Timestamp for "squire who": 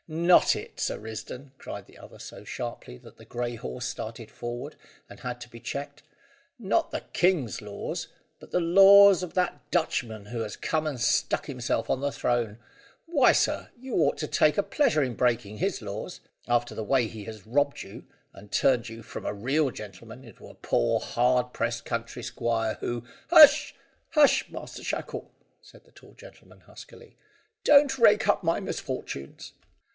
22.23-23.03